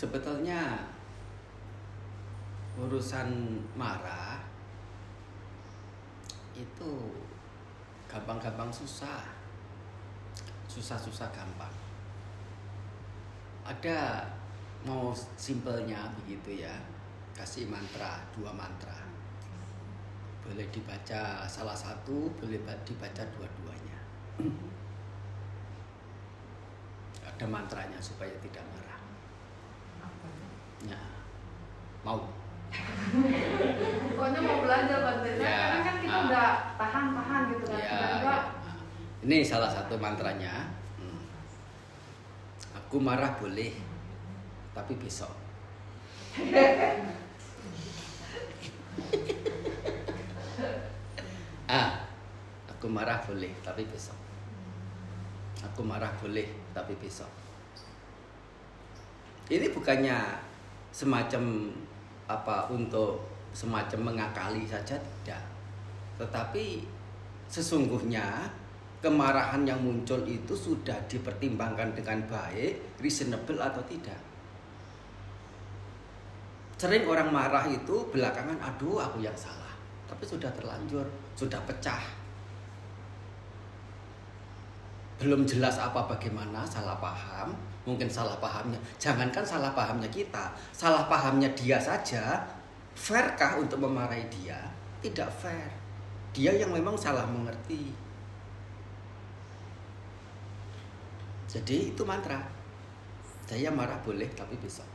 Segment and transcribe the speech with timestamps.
[0.00, 0.80] sebetulnya
[2.80, 4.40] urusan marah
[6.56, 7.12] itu
[8.08, 9.28] gampang-gampang susah.
[10.72, 11.74] Susah-susah gampang.
[13.68, 14.24] Ada
[14.88, 16.72] mau simpelnya begitu ya.
[17.36, 19.04] Kasih mantra dua mantra.
[20.40, 22.56] Boleh dibaca salah satu boleh
[22.88, 23.98] dibaca dua-duanya.
[27.28, 28.89] Ada mantranya supaya tidak marah
[30.86, 31.00] ya.
[32.06, 32.20] Mau.
[34.14, 36.26] Pokoknya mau belajar Bante Ya, karena kan kita ah.
[36.30, 36.48] udah
[36.78, 37.80] tahan-tahan gitu kan.
[37.80, 38.72] Ya, tiba-tiba ya.
[39.26, 40.70] ini salah satu mantranya.
[41.00, 41.24] Hmm.
[42.78, 43.74] aku marah boleh
[44.72, 45.32] tapi besok.
[51.70, 52.02] Ah
[52.66, 54.18] aku marah boleh tapi besok.
[55.62, 57.30] Aku marah boleh tapi besok.
[59.46, 60.18] Ini bukannya
[60.90, 61.70] semacam
[62.30, 65.42] apa untuk semacam mengakali saja tidak.
[66.18, 66.86] Tetapi
[67.50, 68.46] sesungguhnya
[69.02, 74.20] kemarahan yang muncul itu sudah dipertimbangkan dengan baik reasonable atau tidak.
[76.78, 79.74] Sering orang marah itu belakangan aduh aku yang salah.
[80.06, 81.06] Tapi sudah terlanjur
[81.38, 82.19] sudah pecah
[85.20, 87.52] belum jelas apa bagaimana salah paham
[87.84, 88.80] mungkin salah pahamnya.
[88.96, 92.40] Jangankan salah pahamnya kita salah pahamnya dia saja
[92.96, 94.56] fairkah untuk memarahi dia?
[95.04, 95.68] Tidak fair.
[96.32, 97.92] Dia yang memang salah mengerti.
[101.50, 102.40] Jadi itu mantra.
[103.44, 104.86] Saya marah boleh tapi besok.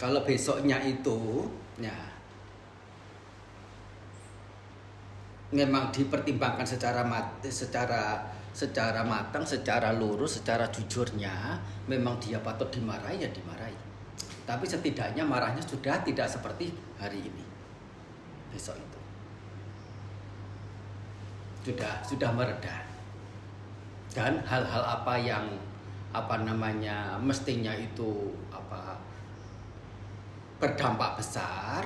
[0.00, 1.44] Kalau besoknya itu
[1.76, 1.92] ya
[5.52, 8.18] memang dipertimbangkan secara mat, secara
[8.56, 13.76] secara matang, secara lurus, secara jujurnya, memang dia patut dimarahi ya dimarahi.
[14.48, 17.44] Tapi setidaknya marahnya sudah tidak seperti hari ini.
[18.48, 19.00] Besok itu.
[21.68, 22.80] Sudah sudah mereda.
[24.16, 25.44] Dan hal-hal apa yang
[26.16, 28.96] apa namanya mestinya itu apa
[30.56, 31.84] berdampak besar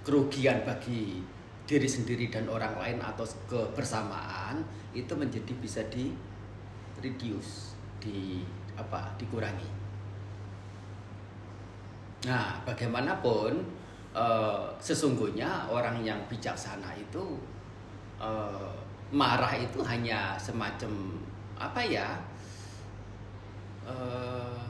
[0.00, 1.20] kerugian bagi
[1.68, 4.64] diri sendiri dan orang lain atau kebersamaan
[4.96, 6.16] itu menjadi bisa di
[7.04, 8.40] reduce di
[8.80, 9.68] apa dikurangi.
[12.24, 13.60] Nah bagaimanapun
[14.16, 17.36] eh, sesungguhnya orang yang bijaksana itu
[18.16, 18.72] eh,
[19.12, 21.20] marah itu hanya semacam
[21.60, 22.16] apa ya
[23.84, 24.60] eh,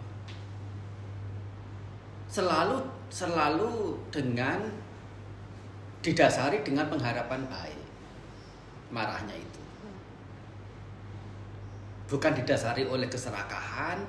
[2.26, 4.60] selalu selalu dengan
[6.03, 7.82] didasari dengan pengharapan baik.
[8.94, 9.60] Marahnya itu.
[12.09, 14.00] Bukan didasari oleh keserakahan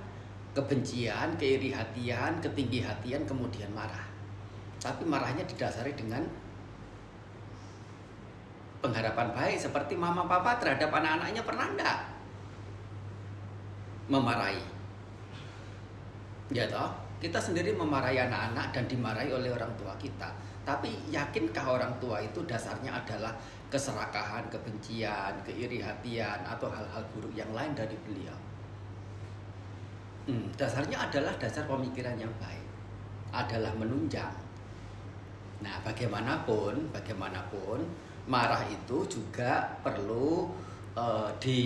[0.56, 4.08] kebencian keiri hatian ketinggi hatian kemudian marah.
[4.80, 6.24] Tapi marahnya didasari dengan
[8.80, 9.58] pengharapan baik.
[9.60, 12.00] Seperti mama papa terhadap anak-anaknya pernah enggak?
[14.08, 14.64] Memarahi.
[16.56, 16.90] Ya toh
[17.20, 20.32] kita sendiri memarahi anak-anak dan dimarahi oleh orang tua kita
[20.68, 23.34] tapi yakinkah orang tua itu dasarnya adalah
[23.70, 28.36] keserakahan, kebencian, keiri hatian atau hal-hal buruk yang lain dari beliau?
[30.30, 32.66] Hmm, dasarnya adalah dasar pemikiran yang baik,
[33.34, 34.34] adalah menunjang.
[35.60, 37.82] Nah, bagaimanapun, bagaimanapun
[38.30, 40.50] marah itu juga perlu
[40.94, 41.60] eh, di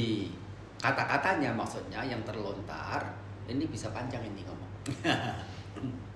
[0.79, 3.03] kata-katanya maksudnya yang terlontar.
[3.43, 4.71] Ini bisa panjang ini ngomong.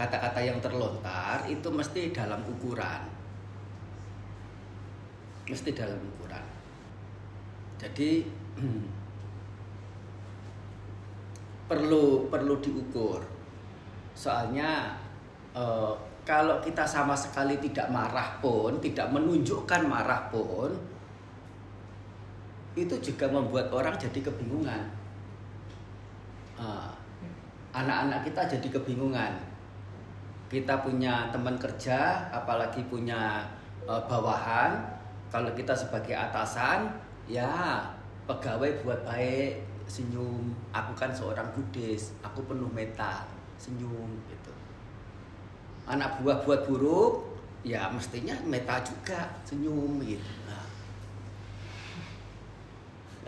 [0.00, 3.04] kata-kata yang terlontar itu mesti dalam ukuran.
[5.44, 6.44] Mesti dalam ukuran.
[7.76, 8.24] Jadi
[11.68, 13.20] perlu perlu diukur.
[14.16, 14.96] Soalnya
[15.52, 15.92] eh,
[16.24, 20.72] kalau kita sama sekali tidak marah pun tidak menunjukkan marah pun
[22.72, 24.88] itu juga membuat orang jadi kebingungan.
[26.56, 26.88] Ah,
[27.76, 29.49] anak-anak kita jadi kebingungan
[30.50, 33.46] kita punya teman kerja, apalagi punya
[33.86, 34.82] e, bawahan,
[35.30, 36.90] kalau kita sebagai atasan,
[37.30, 37.78] ya
[38.26, 40.50] pegawai buat baik, senyum.
[40.74, 43.30] Aku kan seorang Buddhis, aku penuh meta,
[43.62, 44.50] senyum gitu.
[45.86, 50.30] Anak buah buat buruk, ya mestinya meta juga, senyum gitu.
[50.50, 50.66] Nah.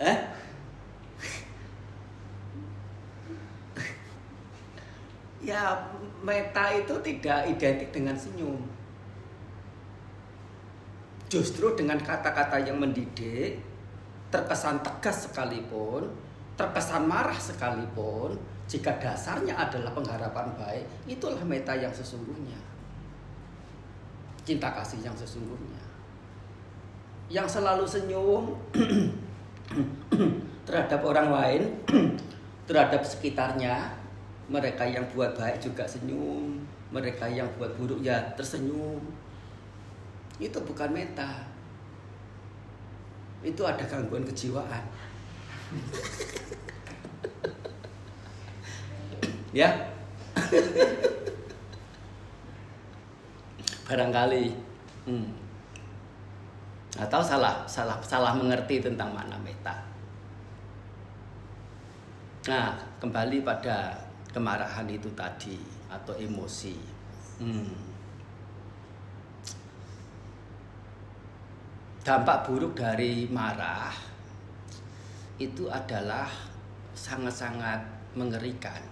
[0.03, 0.19] Eh?
[5.43, 5.75] Ya
[6.23, 8.63] meta itu tidak identik dengan senyum.
[11.27, 13.59] Justru dengan kata-kata yang mendidik,
[14.31, 16.07] terkesan tegas sekalipun,
[16.55, 18.39] terkesan marah sekalipun,
[18.71, 22.57] jika dasarnya adalah pengharapan baik, itulah meta yang sesungguhnya.
[24.47, 25.83] Cinta kasih yang sesungguhnya.
[27.33, 28.45] Yang selalu senyum
[30.69, 31.63] terhadap orang lain,
[32.69, 34.02] terhadap sekitarnya,
[34.51, 36.59] mereka yang buat baik juga senyum,
[36.91, 38.99] mereka yang buat buruk ya tersenyum.
[40.43, 41.47] Itu bukan meta.
[43.43, 44.83] Itu ada gangguan kejiwaan.
[49.61, 49.71] ya.
[53.87, 54.57] Barangkali
[55.05, 55.29] hmm.
[56.97, 59.93] atau salah salah salah mengerti tentang makna meta.
[62.49, 63.95] Nah, kembali pada
[64.33, 65.57] kemarahan itu tadi
[65.93, 66.77] atau emosi.
[67.39, 67.73] Hmm.
[72.03, 73.95] Dampak buruk dari marah
[75.39, 76.27] itu adalah
[76.97, 77.79] sangat-sangat
[78.19, 78.83] mengerikan,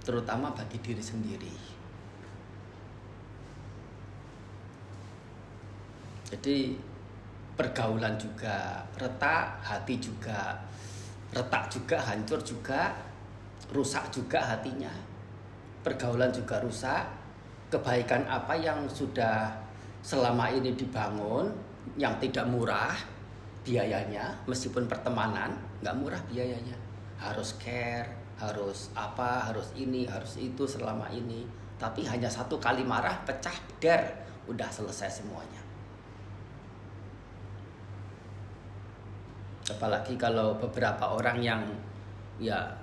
[0.00, 1.54] terutama bagi diri sendiri.
[6.30, 6.78] Jadi
[7.58, 10.56] pergaulan juga retak, hati juga
[11.30, 12.90] retak juga, hancur juga,
[13.70, 14.92] rusak juga hatinya.
[15.80, 17.06] Pergaulan juga rusak.
[17.70, 19.54] Kebaikan apa yang sudah
[20.02, 21.52] selama ini dibangun
[21.94, 22.96] yang tidak murah
[23.60, 25.52] biayanya meskipun pertemanan
[25.84, 26.76] nggak murah biayanya
[27.20, 28.08] harus care
[28.40, 31.44] harus apa harus ini harus itu selama ini
[31.76, 34.16] tapi hanya satu kali marah pecah der
[34.48, 35.60] udah selesai semuanya
[39.68, 41.62] apalagi kalau beberapa orang yang
[42.40, 42.79] ya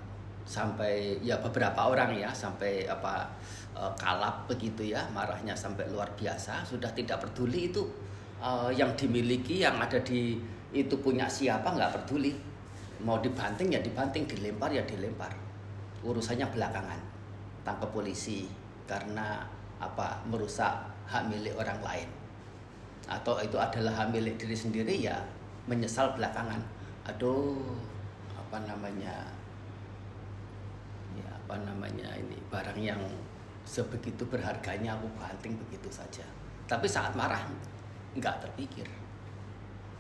[0.48, 3.28] sampai ya beberapa orang ya sampai apa
[3.76, 7.84] e, kalap begitu ya marahnya sampai luar biasa sudah tidak peduli itu
[8.42, 10.38] uh, yang dimiliki yang ada di
[10.76, 12.36] itu punya siapa nggak peduli.
[13.06, 15.30] Mau dibanting ya dibanting dilempar ya dilempar.
[16.02, 17.00] Urusannya belakangan
[17.62, 18.50] tangkap polisi
[18.90, 19.46] karena
[19.78, 20.74] apa merusak
[21.06, 22.10] hak milik orang lain.
[23.08, 25.18] Atau itu adalah hak milik diri sendiri ya
[25.70, 26.60] menyesal belakangan.
[27.06, 27.62] Aduh
[28.36, 29.14] apa namanya
[31.26, 33.00] apa namanya ini barang yang
[33.68, 36.24] sebegitu berharganya aku banting begitu saja.
[36.68, 37.44] Tapi saat marah
[38.16, 38.88] nggak terpikir.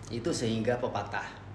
[0.07, 1.47] Itu sehingga pepatah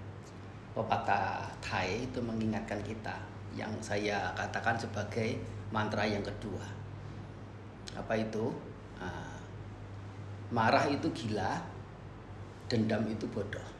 [0.73, 3.13] pepatah Thai itu mengingatkan kita
[3.53, 5.37] yang saya katakan sebagai
[5.69, 6.65] mantra yang kedua.
[7.93, 8.49] Apa itu?
[8.97, 9.37] Nah,
[10.49, 11.61] marah itu gila
[12.69, 13.72] dendam itu bodoh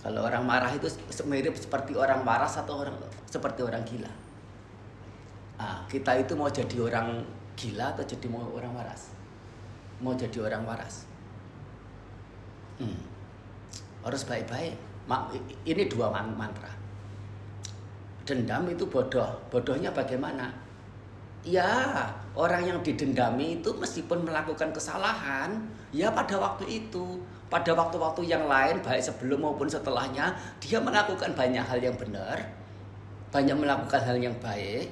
[0.00, 0.88] Kalau orang marah itu
[1.28, 2.96] mirip seperti orang waras atau orang
[3.28, 4.08] seperti orang gila.
[5.60, 7.20] Nah, kita itu mau jadi orang
[7.52, 9.12] gila atau jadi mau orang waras?
[10.00, 11.04] Mau jadi orang waras.
[12.80, 12.96] Hmm.
[14.00, 14.72] Harus baik-baik.
[15.68, 16.72] Ini dua mantra.
[18.24, 19.36] Dendam itu bodoh.
[19.52, 20.48] Bodohnya bagaimana?
[21.40, 22.04] Ya,
[22.36, 25.56] orang yang didendami itu meskipun melakukan kesalahan,
[25.88, 27.20] ya pada waktu itu
[27.50, 32.38] pada waktu-waktu yang lain baik sebelum maupun setelahnya dia melakukan banyak hal yang benar
[33.34, 34.86] banyak melakukan hal yang baik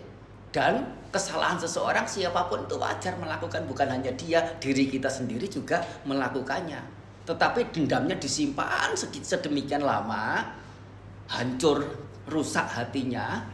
[0.50, 5.84] dan kesalahan seseorang siapa pun itu wajar melakukan bukan hanya dia diri kita sendiri juga
[6.08, 6.80] melakukannya.
[7.28, 10.48] Tetapi dendamnya disimpan sedemikian lama
[11.28, 11.84] hancur
[12.24, 13.44] rusak hatinya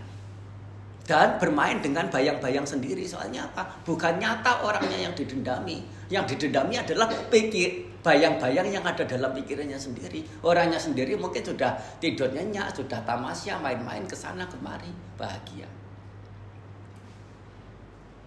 [1.05, 7.13] dan bermain dengan bayang-bayang sendiri soalnya apa bukan nyata orangnya yang didendami yang didendami adalah
[7.29, 10.21] pikir bayang-bayang yang ada dalam pikirannya sendiri.
[10.45, 15.65] Orangnya sendiri mungkin sudah tidur nyenyak, sudah tamasya, main-main ke sana kemari, bahagia.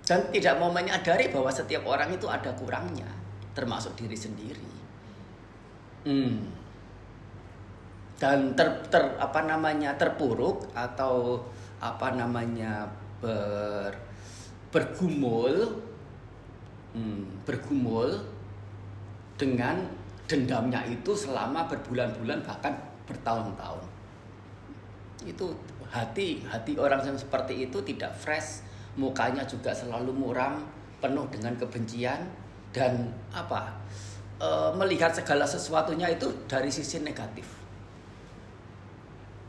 [0.01, 3.07] Dan tidak mau menyadari bahwa setiap orang itu ada kurangnya,
[3.53, 4.71] termasuk diri sendiri.
[6.09, 6.41] Hmm.
[8.17, 11.45] Dan ter, ter apa namanya terpuruk atau
[11.77, 12.89] apa namanya
[13.21, 13.93] ber
[14.73, 15.79] bergumul
[16.93, 18.09] hmm, bergumul
[19.37, 19.85] dengan
[20.27, 22.75] dendamnya itu selama berbulan-bulan bahkan
[23.07, 23.85] bertahun-tahun.
[25.23, 25.55] Itu
[25.87, 28.65] hati hati orang yang seperti itu tidak fresh,
[28.99, 30.59] mukanya juga selalu muram,
[30.99, 32.27] penuh dengan kebencian
[32.75, 33.71] dan apa?
[34.37, 37.47] E, melihat segala sesuatunya itu dari sisi negatif.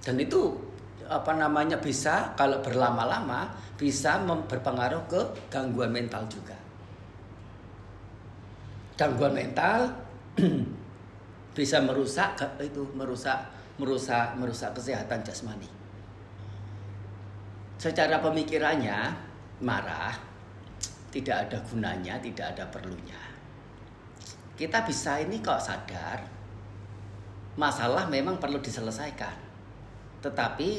[0.06, 0.67] Dan itu
[1.08, 3.48] apa namanya bisa kalau berlama-lama
[3.80, 6.54] bisa berpengaruh ke gangguan mental juga
[8.98, 9.88] gangguan mental
[11.58, 13.38] bisa merusak itu merusak
[13.78, 15.70] merusak merusak kesehatan jasmani.
[17.78, 19.14] Secara pemikirannya
[19.62, 20.14] marah
[21.14, 23.22] tidak ada gunanya, tidak ada perlunya.
[24.58, 26.18] Kita bisa ini kok sadar
[27.54, 29.46] masalah memang perlu diselesaikan.
[30.18, 30.70] Tetapi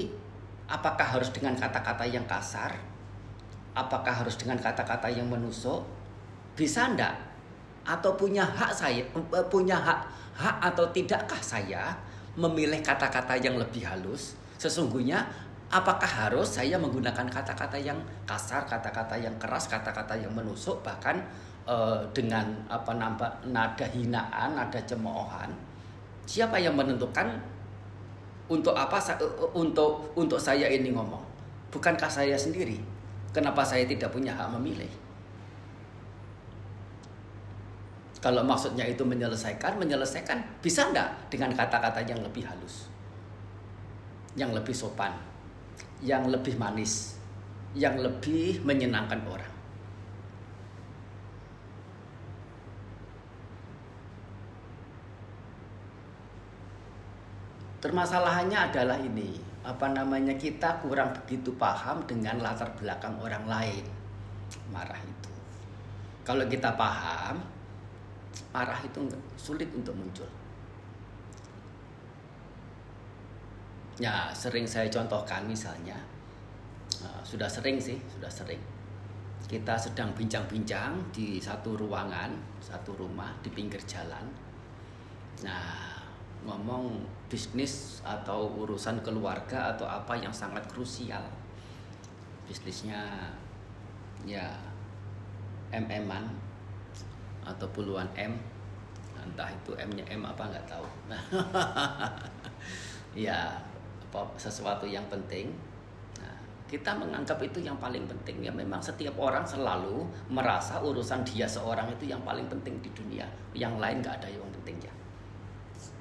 [0.70, 2.78] apakah harus dengan kata-kata yang kasar?
[3.74, 5.82] Apakah harus dengan kata-kata yang menusuk?
[6.54, 7.18] Bisa ndak?
[7.84, 10.00] Atau punya hak saya, eh, punya hak
[10.38, 11.92] hak atau tidakkah saya
[12.38, 14.38] memilih kata-kata yang lebih halus?
[14.62, 15.26] Sesungguhnya
[15.74, 17.98] apakah harus saya menggunakan kata-kata yang
[18.30, 21.18] kasar, kata-kata yang keras, kata-kata yang menusuk bahkan
[21.66, 25.50] uh, dengan apa nampak nada hinaan, nada cemoohan?
[26.30, 27.26] Siapa yang menentukan
[28.50, 28.98] untuk apa
[29.54, 31.22] untuk untuk saya ini ngomong?
[31.70, 32.82] Bukankah saya sendiri?
[33.30, 34.90] Kenapa saya tidak punya hak memilih?
[38.20, 42.92] Kalau maksudnya itu menyelesaikan, menyelesaikan bisa enggak dengan kata-kata yang lebih halus,
[44.36, 45.16] yang lebih sopan,
[46.04, 47.16] yang lebih manis,
[47.78, 49.59] yang lebih menyenangkan orang.
[57.80, 63.86] Permasalahannya adalah ini, apa namanya kita kurang begitu paham dengan latar belakang orang lain.
[64.68, 65.32] Marah itu.
[66.28, 67.40] Kalau kita paham,
[68.52, 69.00] marah itu
[69.40, 70.28] sulit untuk muncul.
[74.00, 75.96] Ya, sering saya contohkan misalnya,
[77.04, 78.60] uh, sudah sering sih, sudah sering.
[79.48, 84.24] Kita sedang bincang-bincang di satu ruangan, satu rumah di pinggir jalan.
[85.44, 85.89] Nah,
[86.48, 91.22] ngomong bisnis atau urusan keluarga atau apa yang sangat krusial.
[92.48, 93.30] Bisnisnya
[94.26, 94.48] ya
[95.70, 96.26] mm-an
[97.46, 98.34] atau puluhan m
[99.20, 100.88] entah itu m-nya m apa nggak tahu.
[103.18, 103.58] Ya
[104.38, 105.50] sesuatu yang penting.
[106.22, 106.38] Nah,
[106.70, 108.46] kita menganggap itu yang paling penting.
[108.46, 113.26] Ya memang setiap orang selalu merasa urusan dia seorang itu yang paling penting di dunia.
[113.58, 114.94] Yang lain nggak ada yang penting ya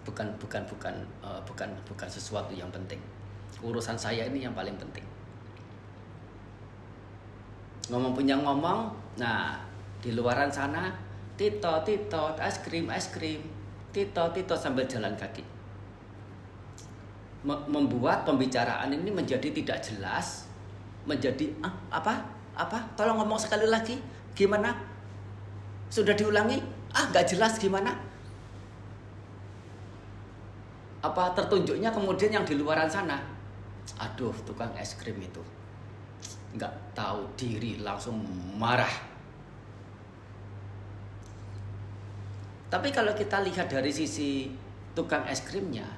[0.09, 2.97] bukan bukan bukan uh, bukan bukan sesuatu yang penting.
[3.61, 5.05] Urusan saya ini yang paling penting.
[7.93, 8.88] Ngomong punya ngomong
[9.21, 9.61] nah
[10.00, 10.88] di luaran sana
[11.37, 13.45] tito tito es krim es krim
[13.93, 15.45] tito tito sambil jalan kaki.
[17.45, 20.49] Membuat pembicaraan ini menjadi tidak jelas
[21.05, 22.25] menjadi ah, apa?
[22.57, 22.81] Apa?
[22.97, 24.00] Tolong ngomong sekali lagi.
[24.33, 24.73] Gimana?
[25.93, 26.59] Sudah diulangi?
[26.97, 28.08] Ah nggak jelas gimana
[31.09, 33.17] apa tertunjuknya kemudian yang di luaran sana.
[33.97, 35.41] Aduh tukang es krim itu.
[36.55, 38.21] Nggak tahu diri langsung
[38.57, 38.93] marah.
[42.69, 44.53] Tapi kalau kita lihat dari sisi
[44.93, 45.88] tukang es krimnya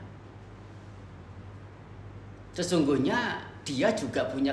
[2.50, 4.52] sesungguhnya dia juga punya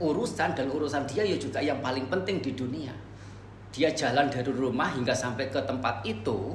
[0.00, 2.92] urusan dan urusan dia ya juga yang paling penting di dunia.
[3.74, 6.54] Dia jalan dari rumah hingga sampai ke tempat itu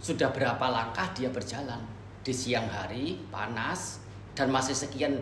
[0.00, 1.95] sudah berapa langkah dia berjalan
[2.26, 4.02] di siang hari panas
[4.34, 5.14] dan masih sekian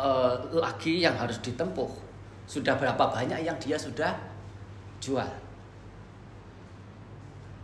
[0.00, 1.92] uh, lagi yang harus ditempuh.
[2.48, 4.16] Sudah berapa banyak yang dia sudah
[4.96, 5.28] jual.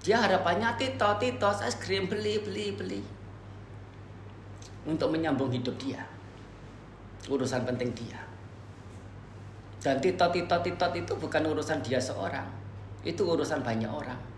[0.04, 3.00] Dia harapannya tito, tito, es krim, beli, beli, beli.
[4.84, 6.04] Untuk menyambung hidup dia.
[7.30, 8.18] Urusan penting dia.
[9.78, 12.50] Dan tito, tito, tito itu bukan urusan dia seorang.
[13.06, 14.31] Itu urusan banyak orang.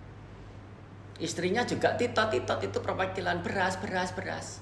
[1.22, 4.58] Istrinya juga titot-titot itu perwakilan beras, beras, beras.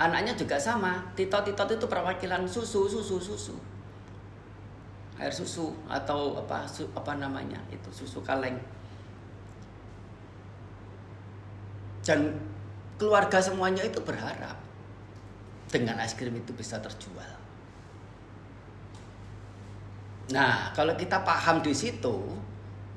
[0.00, 3.56] Anaknya juga sama, titot-titot itu perwakilan susu, susu, susu.
[5.16, 7.60] Air susu atau apa su, apa namanya?
[7.72, 8.56] Itu susu kaleng.
[12.04, 12.36] Dan
[13.00, 14.56] keluarga semuanya itu berharap
[15.72, 17.32] dengan es krim itu bisa terjual.
[20.32, 22.16] Nah, kalau kita paham di situ,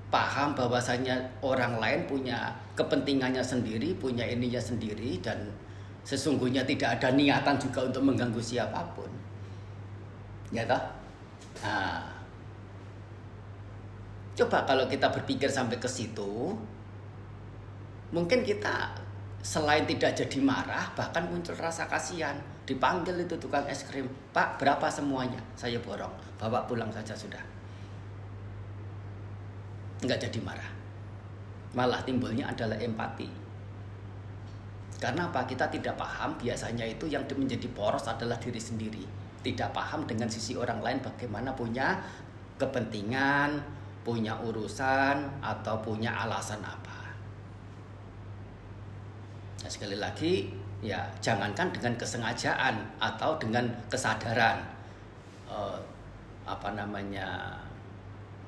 [0.10, 1.13] paham bahwasanya
[1.46, 5.38] orang lain punya kepentingannya sendiri, punya ininya sendiri dan
[6.01, 9.10] sesungguhnya tidak ada niatan juga untuk mengganggu siapa pun.
[10.50, 10.82] Ya toh?
[11.62, 12.01] Nah,
[14.34, 16.58] coba kalau kita berpikir sampai ke situ,
[18.10, 18.98] mungkin kita
[19.46, 22.34] selain tidak jadi marah, bahkan muncul rasa kasihan.
[22.66, 25.38] Dipanggil itu tukang es krim, Pak berapa semuanya?
[25.54, 26.12] Saya borong,
[26.42, 27.59] bawa pulang saja sudah
[30.03, 30.72] nggak jadi marah.
[31.75, 33.29] Malah timbulnya adalah empati.
[35.00, 35.48] Karena apa?
[35.48, 39.03] Kita tidak paham biasanya itu yang menjadi poros adalah diri sendiri.
[39.39, 41.96] Tidak paham dengan sisi orang lain bagaimana punya
[42.60, 43.56] kepentingan,
[44.03, 47.00] punya urusan, atau punya alasan apa.
[49.63, 50.51] Nah, sekali lagi,
[50.84, 54.60] ya jangankan dengan kesengajaan atau dengan kesadaran.
[55.48, 55.79] Uh,
[56.50, 57.58] apa namanya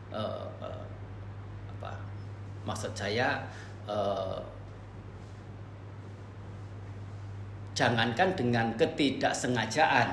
[0.10, 0.84] uh, uh,
[2.68, 3.42] maksud saya
[3.90, 4.38] uh,
[7.74, 10.10] jangankan dengan ketidaksengajaan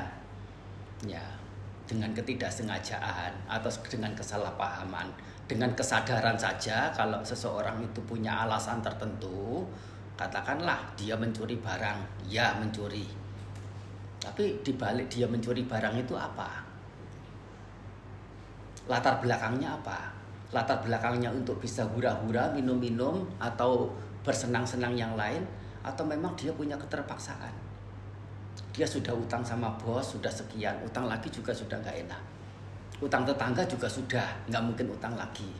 [1.05, 1.25] ya
[1.88, 5.09] dengan ketidaksengajaan atau dengan kesalahpahaman
[5.49, 9.64] dengan kesadaran saja kalau seseorang itu punya alasan tertentu
[10.19, 13.07] katakanlah dia mencuri barang ya mencuri.
[14.19, 16.67] Tapi dibalik dia mencuri barang itu apa?
[18.90, 20.18] Latar belakangnya apa
[20.49, 23.93] latar belakangnya untuk bisa hura-hura minum-minum atau
[24.25, 25.45] bersenang-senang yang lain
[25.85, 27.52] atau memang dia punya keterpaksaan.
[28.73, 32.23] Dia sudah utang sama bos sudah sekian utang lagi juga sudah nggak enak.
[33.05, 35.52] Utang tetangga juga sudah nggak mungkin utang lagi.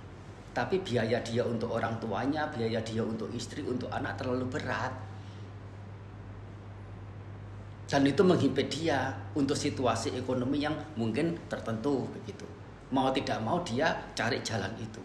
[0.57, 4.91] Tapi biaya dia untuk orang tuanya biaya dia untuk istri untuk anak terlalu berat.
[7.89, 12.45] Dan itu menghimpit dia untuk situasi ekonomi yang mungkin tertentu begitu
[12.89, 15.03] mau tidak mau dia cari jalan itu.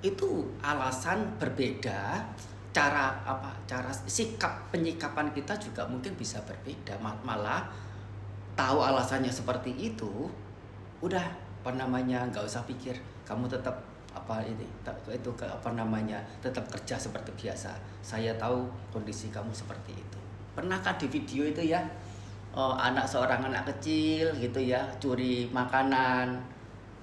[0.00, 2.24] Itu alasan berbeda
[2.76, 6.96] cara apa cara sikap penyikapan kita juga mungkin bisa berbeda.
[7.00, 7.64] Malah
[8.56, 10.28] tahu alasannya seperti itu
[11.04, 11.24] udah
[11.66, 12.94] apa namanya nggak usah pikir
[13.26, 13.74] kamu tetap
[14.16, 14.64] apa ini
[15.12, 17.76] itu apa namanya tetap kerja seperti biasa.
[18.00, 20.18] Saya tahu kondisi kamu seperti itu.
[20.56, 21.84] Pernahkah di video itu ya
[22.56, 26.40] oh, anak seorang anak kecil gitu ya curi makanan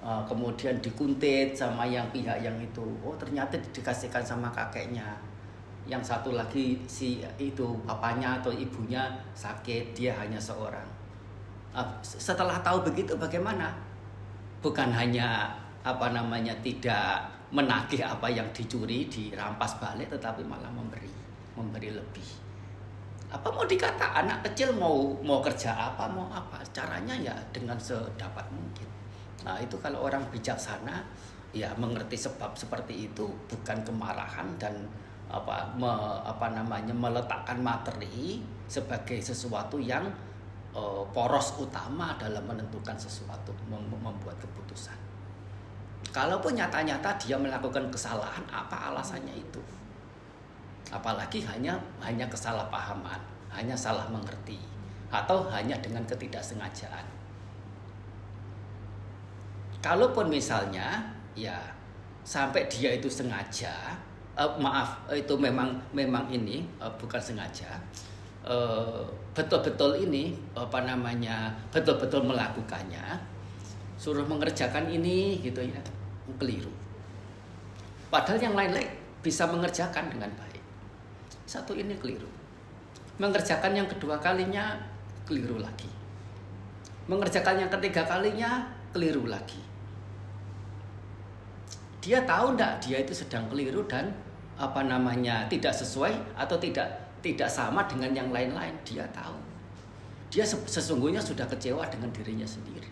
[0.02, 2.84] oh, kemudian dikuntit sama yang pihak yang itu.
[3.06, 5.16] Oh ternyata dikasihkan sama kakeknya.
[5.86, 9.04] Yang satu lagi si itu papanya atau ibunya
[9.38, 10.88] sakit dia hanya seorang.
[11.76, 13.72] Ah, setelah tahu begitu bagaimana?
[14.64, 15.52] Bukan hanya
[15.84, 21.12] apa namanya tidak menagih apa yang dicuri dirampas balik tetapi malah memberi
[21.54, 22.43] memberi lebih
[23.34, 28.46] apa mau dikata anak kecil mau mau kerja apa mau apa caranya ya dengan sedapat
[28.54, 28.86] mungkin
[29.42, 31.02] nah itu kalau orang bijaksana
[31.50, 34.86] ya mengerti sebab seperti itu bukan kemarahan dan
[35.34, 35.90] apa me,
[36.22, 40.06] apa namanya meletakkan materi sebagai sesuatu yang
[40.78, 44.98] uh, poros utama dalam menentukan sesuatu, mem membuat keputusan.
[46.14, 49.62] Kalaupun nyata-nyata dia melakukan kesalahan, apa alasannya itu?
[50.92, 53.20] Apalagi hanya hanya kesalahpahaman,
[53.54, 54.60] hanya salah mengerti,
[55.14, 57.06] atau hanya dengan ketidaksengajaan.
[59.84, 61.04] Kalaupun misalnya
[61.36, 61.60] ya
[62.24, 63.96] sampai dia itu sengaja,
[64.36, 67.80] uh, maaf itu memang memang ini uh, bukan sengaja,
[68.44, 73.16] Eh, betul-betul uh, ini apa namanya betul-betul melakukannya
[73.96, 75.80] suruh mengerjakan ini gitu ya
[76.36, 76.68] keliru
[78.12, 78.92] padahal yang lain-lain
[79.24, 80.53] bisa mengerjakan dengan baik
[81.46, 82.30] satu ini keliru
[83.18, 84.80] mengerjakan yang kedua kalinya
[85.28, 85.90] keliru lagi
[87.06, 89.60] mengerjakan yang ketiga kalinya keliru lagi
[92.04, 94.12] dia tahu ndak dia itu sedang keliru dan
[94.60, 98.76] apa namanya tidak sesuai atau tidak tidak sama dengan yang lain-lain.
[98.84, 99.40] Dia tahu.
[100.28, 102.92] Dia sesungguhnya sudah kecewa dengan dirinya sendiri.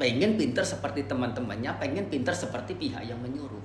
[0.00, 3.62] Pengen pinter seperti teman-temannya, pengen pinter seperti pihak yang menyuruh.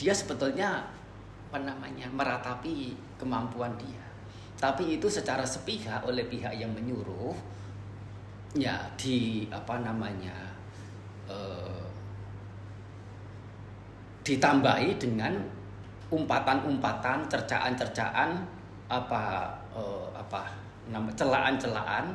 [0.00, 0.86] Dia sebetulnya
[1.54, 4.02] apa namanya meratapi kemampuan dia.
[4.58, 7.30] Tapi itu secara sepihak oleh pihak yang menyuruh,
[8.58, 10.34] ya di apa namanya
[11.30, 11.86] uh,
[14.26, 15.38] ditambahi dengan
[16.10, 18.34] umpatan-umpatan, cercaan-cercaan,
[18.90, 20.50] apa uh, apa
[20.90, 22.10] nama celaan-celaan,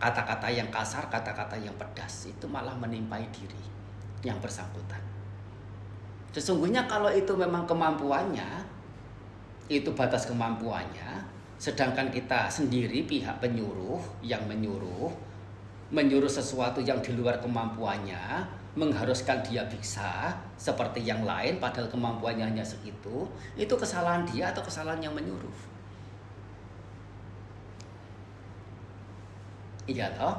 [0.00, 3.60] kata-kata yang kasar, kata-kata yang pedas itu malah menimpai diri
[4.24, 5.09] yang bersangkutan.
[6.30, 8.62] Sesungguhnya kalau itu memang kemampuannya,
[9.66, 11.26] itu batas kemampuannya,
[11.58, 15.10] sedangkan kita sendiri pihak penyuruh yang menyuruh
[15.90, 18.46] menyuruh sesuatu yang di luar kemampuannya,
[18.78, 23.26] mengharuskan dia bisa seperti yang lain padahal kemampuannya hanya segitu
[23.58, 25.58] itu kesalahan dia atau kesalahan yang menyuruh.
[29.90, 30.38] Iya toh?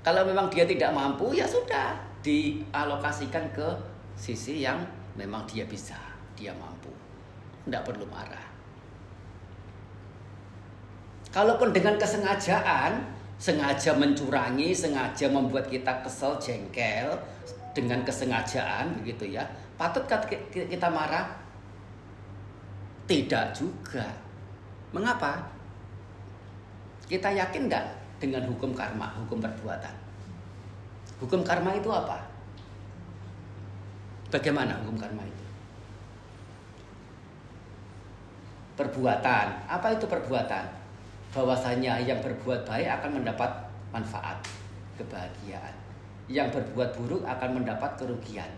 [0.00, 1.92] Kalau memang dia tidak mampu ya sudah
[2.24, 3.68] dialokasikan ke
[4.20, 4.84] sisi yang
[5.16, 5.96] memang dia bisa
[6.36, 6.92] dia mampu
[7.64, 8.44] tidak perlu marah
[11.32, 17.16] kalaupun dengan kesengajaan sengaja mencurangi, sengaja membuat kita kesel, jengkel
[17.72, 19.48] dengan kesengajaan begitu ya.
[19.80, 20.04] Patut
[20.52, 21.40] kita marah?
[23.08, 24.04] Tidak juga.
[24.92, 25.40] Mengapa?
[27.08, 27.86] Kita yakin enggak
[28.20, 29.96] dengan hukum karma, hukum perbuatan?
[31.24, 32.20] Hukum karma itu apa?
[34.30, 35.44] Bagaimana hukum karma itu?
[38.78, 39.46] Perbuatan.
[39.66, 40.80] Apa itu perbuatan?
[41.30, 43.46] bahwasanya yang berbuat baik akan mendapat
[43.94, 44.34] manfaat,
[44.98, 45.70] kebahagiaan.
[46.26, 48.50] Yang berbuat buruk akan mendapat kerugian,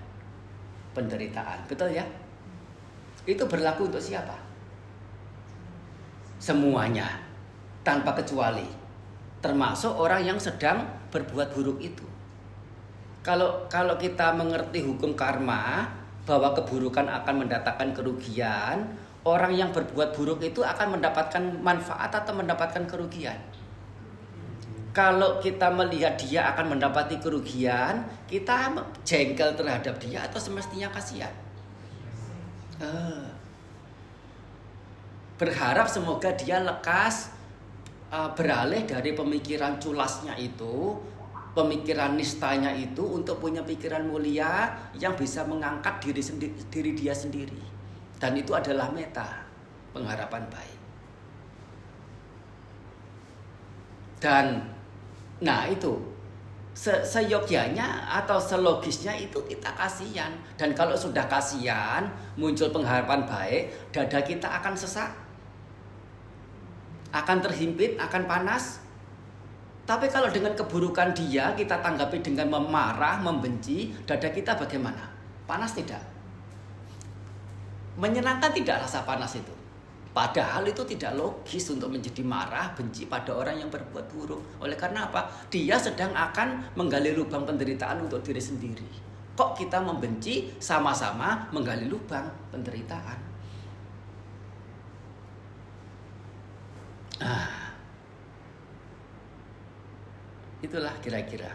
[0.97, 1.61] penderitaan.
[1.69, 2.05] Betul ya?
[3.29, 4.33] Itu berlaku untuk siapa?
[6.43, 7.07] semuanya
[7.87, 8.67] tanpa kecuali
[9.39, 10.83] termasuk orang yang sedang
[11.15, 12.03] berbuat buruk itu
[13.23, 15.87] kalau kalau kita mengerti hukum karma
[16.27, 18.87] bahwa keburukan akan mendatangkan kerugian
[19.23, 23.39] orang yang berbuat buruk itu akan mendapatkan manfaat atau mendapatkan kerugian
[24.93, 28.77] kalau kita melihat dia akan mendapati kerugian, kita
[29.09, 31.33] jengkel terhadap dia atau semestinya kasihan.
[32.77, 33.25] Uh,
[35.41, 37.33] berharap semoga dia lekas
[38.13, 41.01] uh, beralih dari pemikiran culasnya itu,
[41.53, 47.61] pemikiran nistanya itu untuk punya pikiran mulia yang bisa mengangkat diri sendiri, diri dia sendiri.
[48.17, 49.45] Dan itu adalah meta,
[49.93, 50.81] pengharapan baik.
[54.23, 54.73] Dan
[55.43, 55.99] Nah itu
[56.73, 63.63] se seyogyanya atau selogisnya itu kita kasihan dan kalau sudah kasihan muncul pengharapan baik
[63.93, 65.13] dada kita akan sesak
[67.13, 68.81] akan terhimpit akan panas
[69.83, 75.11] tapi kalau dengan keburukan dia kita tanggapi dengan memarah membenci dada kita bagaimana
[75.45, 76.01] panas tidak
[77.99, 79.63] menyenangkan tidak rasa panas itu
[80.13, 84.61] Padahal itu tidak logis untuk menjadi marah, benci pada orang yang berbuat buruk.
[84.61, 85.25] Oleh karena apa?
[85.49, 88.85] Dia sedang akan menggali lubang penderitaan untuk diri sendiri.
[89.33, 93.19] Kok kita membenci sama-sama menggali lubang penderitaan?
[97.25, 97.52] Ah.
[100.63, 101.51] Itulah kira-kira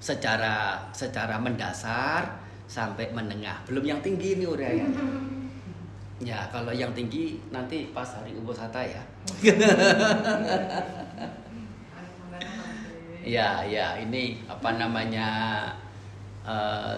[0.00, 2.40] secara secara mendasar
[2.70, 3.66] sampai menengah.
[3.66, 4.86] Belum yang tinggi ini udah ya.
[6.20, 9.00] Ya, kalau yang tinggi nanti pas hari Ubosata ya.
[13.24, 15.28] ya, ya, ini apa namanya
[16.44, 16.92] uh,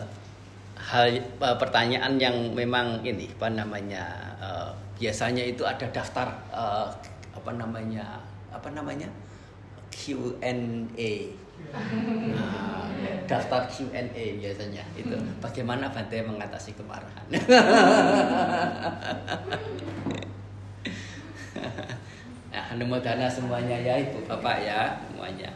[0.74, 4.02] hal uh, pertanyaan yang memang ini apa namanya
[4.42, 6.90] uh, biasanya itu ada daftar uh,
[7.30, 8.18] apa namanya
[8.50, 9.06] apa namanya
[9.92, 11.12] Q&A.
[12.32, 12.88] Nah,
[13.30, 17.26] daftar Q&A biasanya itu bagaimana Bante mengatasi kemarahan.
[22.52, 25.52] nah, dana semuanya ya Ibu Bapak ya semuanya.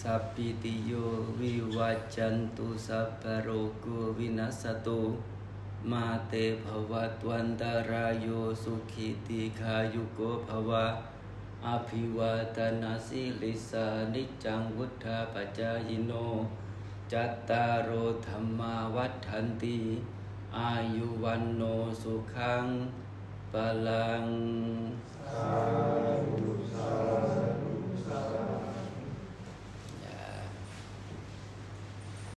[0.00, 5.20] Sapitiyo wiwajantu sabarogo winasatu
[5.88, 8.26] มาเตภวัตวันตารายโย
[8.62, 10.86] สุขิติขายุโกภวะ
[11.66, 16.12] อภิวาตนาสิลิสานิจังวุฒาปัจายโน
[17.12, 17.90] จัตตารโอ
[18.26, 19.78] ธรรมาวัฏันตี
[20.58, 21.62] อายุวันโน
[22.02, 22.64] สุขัง
[23.52, 23.54] ป
[23.86, 24.24] ลัง
[25.32, 25.50] สา
[26.38, 26.92] ธุสา
[27.60, 27.69] ธุ